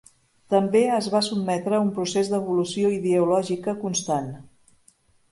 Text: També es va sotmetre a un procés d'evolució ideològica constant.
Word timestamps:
També 0.51 0.79
es 0.99 1.09
va 1.15 1.19
sotmetre 1.25 1.75
a 1.79 1.81
un 1.87 1.91
procés 1.97 2.31
d'evolució 2.31 2.91
ideològica 2.95 3.75
constant. 3.83 4.33